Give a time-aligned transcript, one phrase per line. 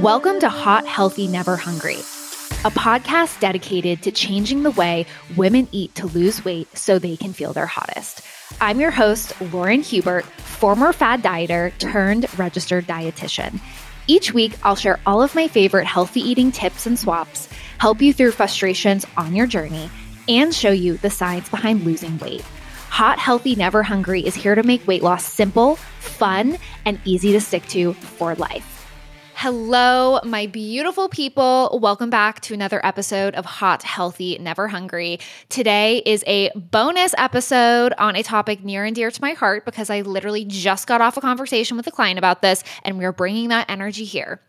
[0.00, 5.04] Welcome to Hot, Healthy, Never Hungry, a podcast dedicated to changing the way
[5.36, 8.20] women eat to lose weight so they can feel their hottest.
[8.60, 13.58] I'm your host, Lauren Hubert, former fad dieter turned registered dietitian.
[14.06, 18.12] Each week, I'll share all of my favorite healthy eating tips and swaps, help you
[18.12, 19.90] through frustrations on your journey,
[20.28, 22.44] and show you the science behind losing weight.
[22.92, 27.40] Hot, Healthy, Never Hungry is here to make weight loss simple, fun, and easy to
[27.40, 28.86] stick to for life.
[29.34, 31.78] Hello, my beautiful people.
[31.80, 35.20] Welcome back to another episode of Hot, Healthy, Never Hungry.
[35.48, 39.88] Today is a bonus episode on a topic near and dear to my heart because
[39.88, 43.48] I literally just got off a conversation with a client about this and we're bringing
[43.48, 44.42] that energy here.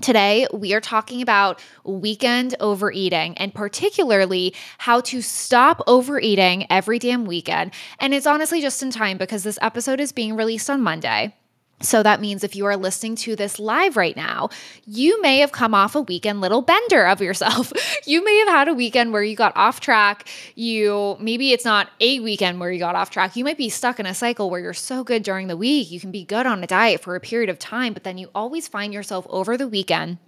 [0.00, 7.24] Today, we are talking about weekend overeating and particularly how to stop overeating every damn
[7.24, 7.72] weekend.
[8.00, 11.36] And it's honestly just in time because this episode is being released on Monday.
[11.82, 14.50] So that means if you are listening to this live right now,
[14.86, 17.72] you may have come off a weekend little bender of yourself.
[18.06, 20.28] you may have had a weekend where you got off track.
[20.54, 23.36] You maybe it's not a weekend where you got off track.
[23.36, 25.90] You might be stuck in a cycle where you're so good during the week.
[25.90, 28.30] You can be good on a diet for a period of time, but then you
[28.34, 30.18] always find yourself over the weekend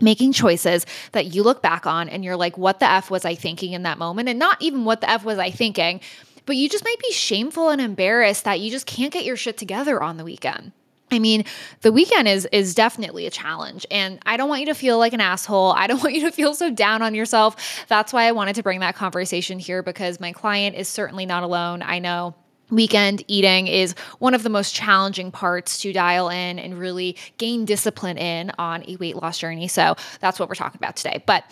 [0.00, 3.34] making choices that you look back on and you're like, what the F was I
[3.34, 4.28] thinking in that moment?
[4.28, 6.00] And not even what the F was I thinking,
[6.46, 9.56] but you just might be shameful and embarrassed that you just can't get your shit
[9.56, 10.72] together on the weekend.
[11.10, 11.44] I mean,
[11.80, 15.12] the weekend is is definitely a challenge and I don't want you to feel like
[15.12, 15.72] an asshole.
[15.72, 17.86] I don't want you to feel so down on yourself.
[17.88, 21.42] That's why I wanted to bring that conversation here because my client is certainly not
[21.42, 21.82] alone.
[21.82, 22.34] I know
[22.70, 27.64] Weekend eating is one of the most challenging parts to dial in and really gain
[27.64, 29.68] discipline in on a weight loss journey.
[29.68, 31.22] So that's what we're talking about today.
[31.24, 31.44] But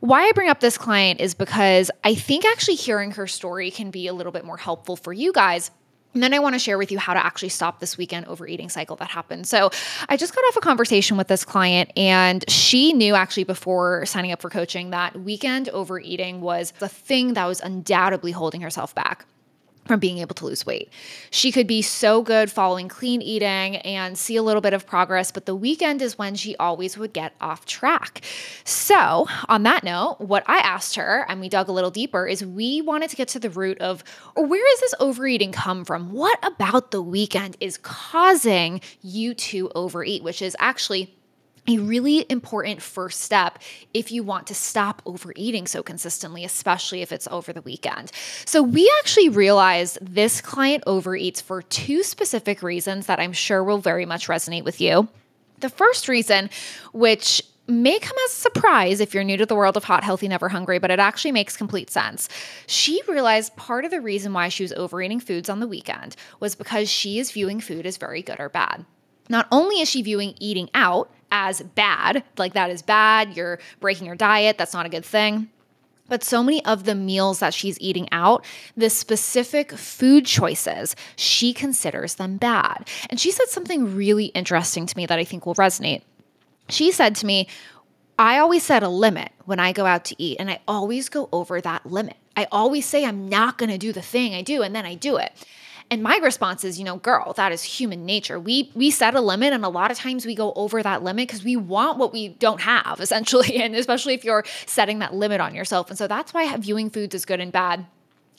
[0.00, 3.92] why I bring up this client is because I think actually hearing her story can
[3.92, 5.70] be a little bit more helpful for you guys
[6.16, 8.70] and then I want to share with you how to actually stop this weekend overeating
[8.70, 9.46] cycle that happened.
[9.46, 9.68] So
[10.08, 14.32] I just got off a conversation with this client, and she knew actually before signing
[14.32, 19.26] up for coaching that weekend overeating was the thing that was undoubtedly holding herself back
[19.86, 20.90] from being able to lose weight.
[21.30, 25.30] She could be so good following clean eating and see a little bit of progress,
[25.30, 28.22] but the weekend is when she always would get off track.
[28.64, 32.44] So, on that note, what I asked her, and we dug a little deeper, is
[32.44, 34.02] we wanted to get to the root of
[34.34, 36.12] where does this overeating come from?
[36.12, 41.16] What about the weekend is causing you to overeat, which is actually
[41.68, 43.58] a really important first step
[43.92, 48.12] if you want to stop overeating so consistently, especially if it's over the weekend.
[48.44, 53.78] So, we actually realized this client overeats for two specific reasons that I'm sure will
[53.78, 55.08] very much resonate with you.
[55.60, 56.50] The first reason,
[56.92, 60.28] which may come as a surprise if you're new to the world of hot, healthy,
[60.28, 62.28] never hungry, but it actually makes complete sense.
[62.66, 66.54] She realized part of the reason why she was overeating foods on the weekend was
[66.54, 68.84] because she is viewing food as very good or bad.
[69.28, 74.06] Not only is she viewing eating out as bad, like that is bad, you're breaking
[74.06, 75.48] your diet, that's not a good thing.
[76.08, 78.44] But so many of the meals that she's eating out,
[78.76, 82.88] the specific food choices, she considers them bad.
[83.10, 86.02] And she said something really interesting to me that I think will resonate.
[86.68, 87.48] She said to me,
[88.18, 91.28] I always set a limit when I go out to eat, and I always go
[91.32, 92.16] over that limit.
[92.36, 95.16] I always say I'm not gonna do the thing I do, and then I do
[95.16, 95.32] it.
[95.88, 98.40] And my response is, you know, girl, that is human nature.
[98.40, 101.28] We we set a limit and a lot of times we go over that limit
[101.28, 103.56] because we want what we don't have, essentially.
[103.62, 105.88] And especially if you're setting that limit on yourself.
[105.88, 107.86] And so that's why viewing foods as good and bad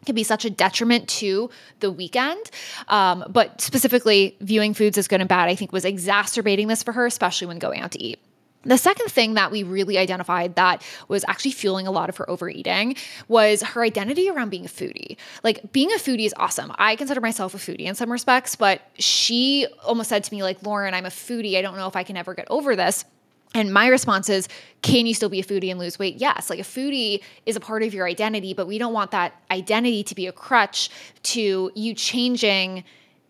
[0.06, 1.50] can be such a detriment to
[1.80, 2.52] the weekend.
[2.88, 6.91] Um, but specifically, viewing foods as good and bad, I think, was exacerbating this for
[6.91, 8.19] her, especially when going out to eat.
[8.63, 12.29] The second thing that we really identified that was actually fueling a lot of her
[12.29, 12.95] overeating
[13.28, 15.16] was her identity around being a foodie.
[15.44, 16.73] Like being a foodie is awesome.
[16.78, 20.63] I consider myself a foodie in some respects, but she almost said to me like,
[20.63, 21.57] "Lauren, I'm a foodie.
[21.57, 23.06] I don't know if I can ever get over this."
[23.53, 24.47] And my response is,
[24.81, 26.18] can you still be a foodie and lose weight?
[26.18, 26.50] Yes.
[26.50, 30.03] Like a foodie is a part of your identity, but we don't want that identity
[30.03, 30.89] to be a crutch
[31.24, 32.84] to you changing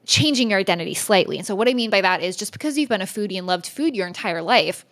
[0.05, 1.37] changing your identity slightly.
[1.37, 3.45] And so what I mean by that is just because you've been a foodie and
[3.45, 4.85] loved food your entire life,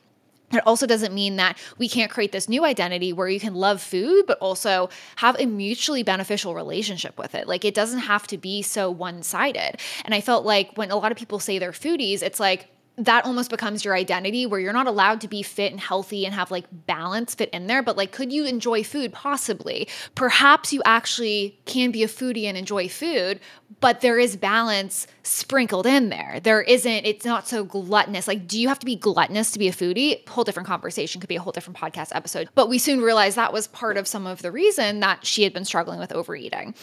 [0.58, 3.82] it also doesn't mean that we can't create this new identity where you can love
[3.82, 7.48] food, but also have a mutually beneficial relationship with it.
[7.48, 9.78] Like it doesn't have to be so one sided.
[10.04, 13.26] And I felt like when a lot of people say they're foodies, it's like, that
[13.26, 16.52] almost becomes your identity where you're not allowed to be fit and healthy and have
[16.52, 19.12] like balance fit in there but like could you enjoy food?
[19.12, 19.88] Possibly.
[20.16, 23.40] Perhaps you actually can be a foodie and enjoy food
[23.82, 26.40] but there is balance sprinkled in there.
[26.42, 28.28] There isn't it's not so gluttonous.
[28.28, 30.28] Like do you have to be gluttonous to be a foodie?
[30.30, 31.20] Whole different conversation.
[31.20, 32.50] Could be a whole different podcast episode.
[32.56, 35.54] But we soon realized that was part of some of the reason that she had
[35.54, 36.74] been struggling with overeating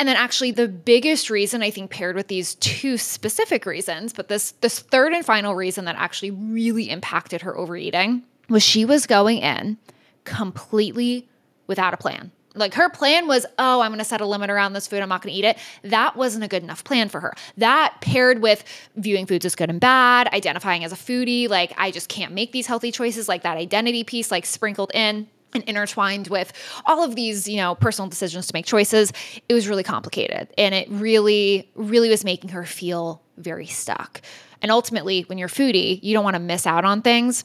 [0.00, 4.28] And then actually the biggest reason I think paired with these two specific reasons, but
[4.28, 9.06] this this third and final reason that actually really impacted her overeating was she was
[9.06, 9.76] going in
[10.24, 11.28] completely
[11.66, 12.32] without a plan.
[12.54, 15.02] Like her plan was, oh, I'm going to set a limit around this food.
[15.02, 15.58] I'm not going to eat it.
[15.82, 17.34] That wasn't a good enough plan for her.
[17.58, 18.64] That paired with
[18.96, 22.52] viewing foods as good and bad, identifying as a foodie, like I just can't make
[22.52, 26.52] these healthy choices, like that identity piece, like sprinkled in and intertwined with
[26.86, 29.12] all of these, you know, personal decisions to make choices,
[29.48, 30.48] it was really complicated.
[30.56, 34.20] And it really, really was making her feel very stuck.
[34.62, 37.44] And ultimately, when you're foodie, you don't want to miss out on things.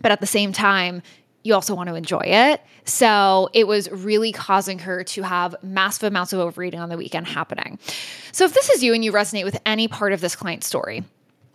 [0.00, 1.02] But at the same time,
[1.42, 2.60] you also want to enjoy it.
[2.84, 7.26] So it was really causing her to have massive amounts of overeating on the weekend
[7.26, 7.78] happening.
[8.32, 11.04] So if this is you and you resonate with any part of this client story,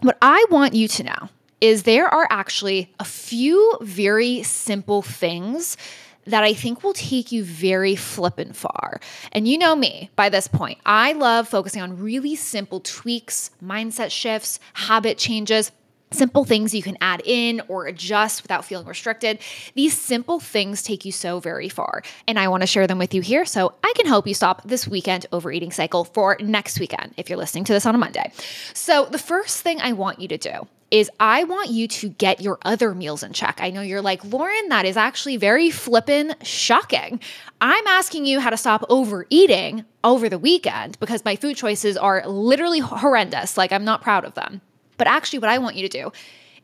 [0.01, 1.29] what I want you to know
[1.61, 5.77] is there are actually a few very simple things
[6.25, 8.99] that I think will take you very flippin' far.
[9.31, 10.77] And you know me by this point.
[10.85, 15.71] I love focusing on really simple tweaks, mindset shifts, habit changes
[16.11, 19.39] simple things you can add in or adjust without feeling restricted.
[19.75, 22.01] These simple things take you so very far.
[22.27, 24.63] And I want to share them with you here so I can help you stop
[24.63, 28.31] this weekend overeating cycle for next weekend if you're listening to this on a Monday.
[28.73, 32.41] So, the first thing I want you to do is I want you to get
[32.41, 33.59] your other meals in check.
[33.61, 37.19] I know you're like, Lauren, that is actually very flippin' shocking.
[37.59, 42.25] I'm asking you how to stop overeating over the weekend because my food choices are
[42.27, 43.57] literally horrendous.
[43.57, 44.61] Like, I'm not proud of them.
[44.97, 46.11] But actually, what I want you to do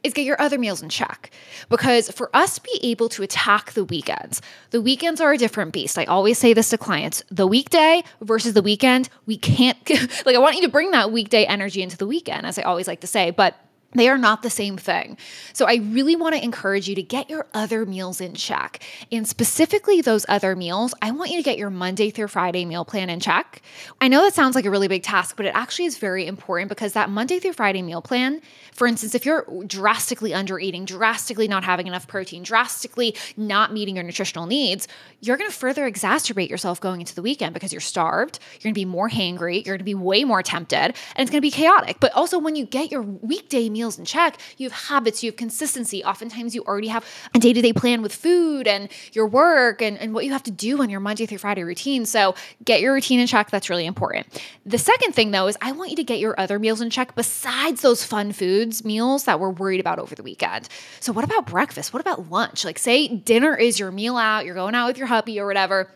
[0.04, 1.32] is get your other meals in check.
[1.70, 4.42] Because for us to be able to attack the weekends,
[4.72, 5.98] the weekends are a different beast.
[5.98, 9.78] I always say this to clients the weekday versus the weekend, we can't,
[10.26, 12.88] like, I want you to bring that weekday energy into the weekend, as I always
[12.88, 13.32] like to say.
[13.32, 13.56] But
[13.96, 15.18] they are not the same thing.
[15.54, 18.84] So I really want to encourage you to get your other meals in check.
[19.12, 22.86] And specifically those other meals, I want you to get your Monday through Friday meal
[22.86, 23.62] plan in check.
[24.02, 26.70] I know that sounds like a really big task, but it actually is very important
[26.70, 28.42] because that Monday through Friday meal plan,
[28.72, 33.96] for instance, if you're drastically under eating, drastically not having enough protein, drastically not meeting
[33.96, 34.88] your nutritional needs,
[35.22, 38.74] you're going to further exacerbate yourself going into the weekend because you're starved, you're going
[38.74, 41.42] to be more hangry, you're going to be way more tempted, and it's going to
[41.42, 41.98] be chaotic.
[42.00, 45.30] But also when you get your weekday meal meals in check, you have habits, you
[45.30, 46.04] have consistency.
[46.06, 49.98] Oftentimes, you already have a day to day plan with food and your work and,
[50.00, 52.06] and what you have to do on your Monday through Friday routine.
[52.06, 52.34] So,
[52.64, 53.52] get your routine in check.
[53.52, 54.28] That's really important.
[54.66, 57.14] The second thing, though, is I want you to get your other meals in check
[57.14, 60.70] besides those fun foods meals that we're worried about over the weekend.
[61.02, 61.92] So, what about breakfast?
[61.92, 62.64] What about lunch?
[62.64, 65.90] Like, say dinner is your meal out, you're going out with your hubby or whatever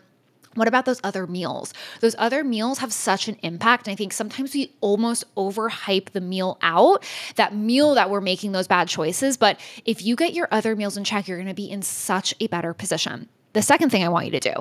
[0.54, 1.72] what about those other meals?
[2.00, 3.86] Those other meals have such an impact.
[3.86, 7.04] And I think sometimes we almost overhype the meal out,
[7.36, 9.36] that meal that we're making those bad choices.
[9.36, 12.34] But if you get your other meals in check, you're going to be in such
[12.40, 13.28] a better position.
[13.54, 14.52] The second thing I want you to do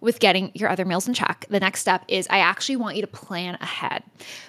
[0.00, 3.02] with getting your other meals in check, the next step is I actually want you
[3.02, 4.02] to plan ahead.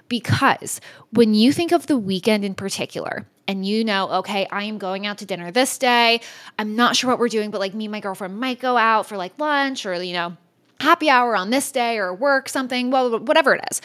[0.07, 0.79] Because
[1.11, 5.05] when you think of the weekend in particular, and you know, okay, I am going
[5.05, 6.19] out to dinner this day.
[6.59, 9.07] I'm not sure what we're doing, but like me and my girlfriend might go out
[9.07, 10.35] for like lunch or, you know,
[10.79, 13.81] happy hour on this day or work something, well, whatever it is.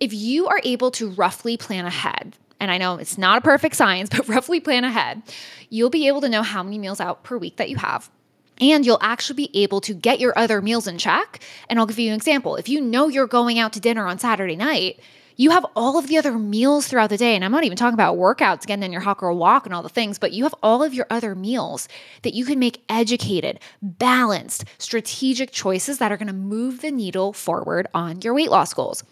[0.00, 3.76] If you are able to roughly plan ahead, and I know it's not a perfect
[3.76, 5.22] science, but roughly plan ahead,
[5.70, 8.10] you'll be able to know how many meals out per week that you have.
[8.58, 11.40] And you'll actually be able to get your other meals in check.
[11.68, 12.56] And I'll give you an example.
[12.56, 14.98] If you know you're going out to dinner on Saturday night,
[15.36, 17.34] you have all of the other meals throughout the day.
[17.34, 19.82] And I'm not even talking about workouts, getting in your hot girl walk and all
[19.82, 21.88] the things, but you have all of your other meals
[22.22, 27.32] that you can make educated, balanced, strategic choices that are going to move the needle
[27.32, 29.04] forward on your weight loss goals.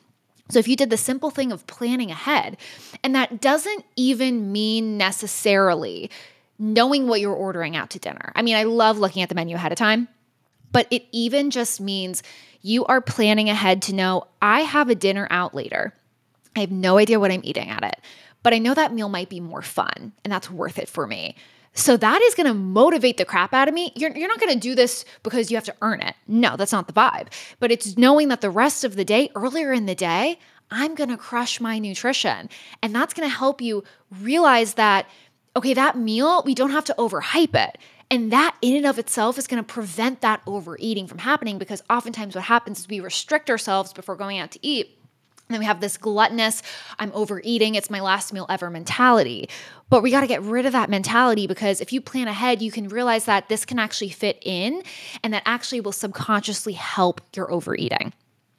[0.50, 2.58] So, if you did the simple thing of planning ahead,
[3.02, 6.10] and that doesn't even mean necessarily
[6.58, 8.30] knowing what you're ordering out to dinner.
[8.34, 10.06] I mean, I love looking at the menu ahead of time,
[10.70, 12.22] but it even just means
[12.60, 15.94] you are planning ahead to know I have a dinner out later.
[16.56, 18.00] I have no idea what I'm eating at it,
[18.42, 21.36] but I know that meal might be more fun and that's worth it for me.
[21.74, 23.92] So that is going to motivate the crap out of me.
[23.96, 26.14] You're, you're not going to do this because you have to earn it.
[26.28, 27.26] No, that's not the vibe.
[27.58, 30.38] But it's knowing that the rest of the day, earlier in the day,
[30.70, 32.48] I'm going to crush my nutrition.
[32.80, 33.82] And that's going to help you
[34.20, 35.06] realize that,
[35.56, 37.78] okay, that meal, we don't have to overhype it.
[38.08, 41.82] And that in and of itself is going to prevent that overeating from happening because
[41.90, 44.96] oftentimes what happens is we restrict ourselves before going out to eat
[45.48, 46.62] then we have this gluttonous,
[46.98, 49.48] I'm overeating, it's my last meal ever mentality.
[49.90, 52.72] But we got to get rid of that mentality because if you plan ahead, you
[52.72, 54.82] can realize that this can actually fit in
[55.22, 58.12] and that actually will subconsciously help your overeating.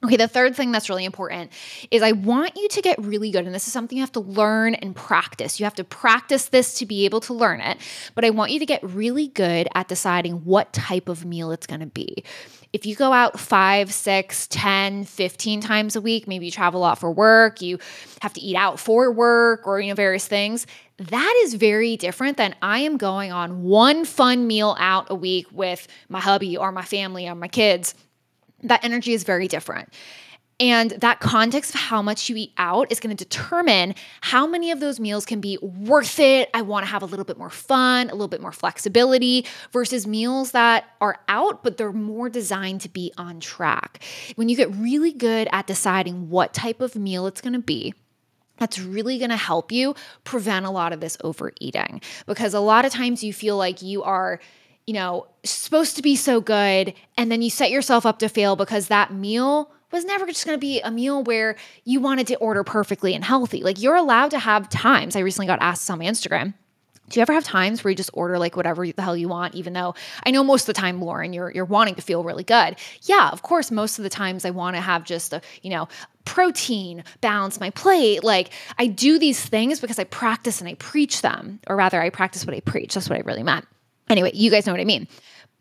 [0.05, 1.51] Okay, the third thing that's really important
[1.89, 3.47] is I want you to get really good.
[3.47, 5.59] And this is something you have to learn and practice.
[5.59, 7.79] You have to practice this to be able to learn it.
[8.13, 11.65] But I want you to get really good at deciding what type of meal it's
[11.65, 12.23] gonna be.
[12.71, 16.83] If you go out five, six, 10, 15 times a week, maybe you travel a
[16.83, 17.79] lot for work, you
[18.21, 22.37] have to eat out for work or, you know, various things, that is very different
[22.37, 26.71] than I am going on one fun meal out a week with my hubby or
[26.71, 27.95] my family or my kids
[28.63, 29.89] that energy is very different.
[30.57, 34.71] And that context of how much you eat out is going to determine how many
[34.71, 36.49] of those meals can be worth it.
[36.53, 40.07] I want to have a little bit more fun, a little bit more flexibility versus
[40.07, 44.01] meals that are out, but they're more designed to be on track.
[44.35, 47.93] When you get really good at deciding what type of meal it's going to be,
[48.57, 49.93] that's really going to help you
[50.23, 54.03] prevent a lot of this overeating because a lot of times you feel like you
[54.03, 54.39] are
[54.85, 56.93] you know, supposed to be so good.
[57.17, 60.55] And then you set yourself up to fail because that meal was never just going
[60.55, 63.63] to be a meal where you wanted to order perfectly and healthy.
[63.63, 65.15] Like you're allowed to have times.
[65.15, 66.53] I recently got asked on my Instagram.
[67.07, 69.53] Do you ever have times where you just order like whatever the hell you want,
[69.53, 69.93] even though
[70.25, 72.77] I know most of the time, Lauren, you're you're wanting to feel really good?
[73.03, 75.87] Yeah, of course, most of the times I want to have just a, you know,
[76.25, 78.23] protein, balance my plate.
[78.23, 78.49] Like
[78.79, 82.43] I do these things because I practice and I preach them, or rather I practice
[82.43, 82.95] what I preach.
[82.95, 83.67] That's what I really meant.
[84.09, 85.07] Anyway, you guys know what I mean.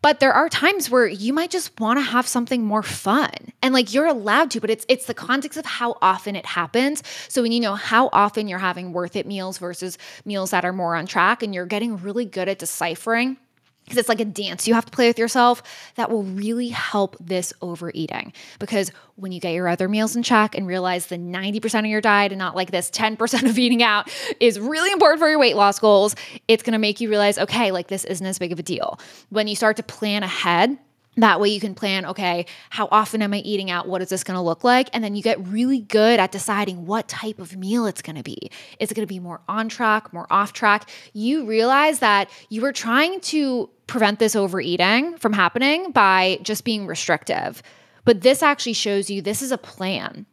[0.01, 3.31] But there are times where you might just want to have something more fun.
[3.63, 7.01] And like you're allowed to, but it's it's the context of how often it happens.
[7.27, 10.73] So when you know how often you're having worth it meals versus meals that are
[10.73, 13.37] more on track and you're getting really good at deciphering
[13.85, 15.61] because it's like a dance you have to play with yourself
[15.95, 18.33] that will really help this overeating.
[18.59, 22.01] Because when you get your other meals in check and realize the 90% of your
[22.01, 25.55] diet and not like this 10% of eating out is really important for your weight
[25.55, 26.15] loss goals
[26.47, 28.99] it's going to make you realize okay like this isn't as big of a deal.
[29.29, 30.77] When you start to plan ahead
[31.17, 33.87] that way you can plan, okay, how often am I eating out?
[33.87, 34.89] What is this going to look like?
[34.93, 38.23] And then you get really good at deciding what type of meal it's going to
[38.23, 38.51] be.
[38.79, 40.89] Is it going to be more on track, more off track?
[41.13, 46.85] You realize that you were trying to prevent this overeating from happening by just being
[46.85, 47.61] restrictive.
[48.03, 50.25] But this actually shows you this is a plan.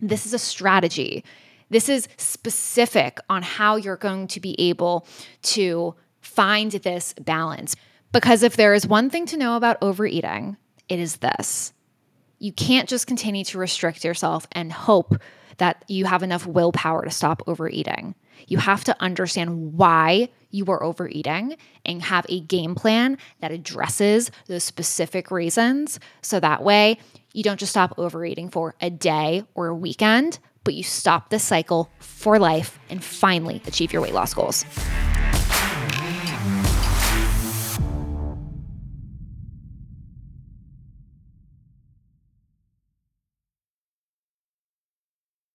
[0.00, 1.24] This is a strategy.
[1.70, 5.06] This is specific on how you're going to be able
[5.42, 7.74] to find this balance.
[8.12, 10.56] Because if there is one thing to know about overeating,
[10.88, 11.72] it is this
[12.40, 15.16] you can't just continue to restrict yourself and hope
[15.56, 18.14] that you have enough willpower to stop overeating.
[18.46, 24.30] You have to understand why you are overeating and have a game plan that addresses
[24.46, 25.98] those specific reasons.
[26.22, 26.98] So that way,
[27.32, 31.40] you don't just stop overeating for a day or a weekend, but you stop the
[31.40, 34.64] cycle for life and finally achieve your weight loss goals.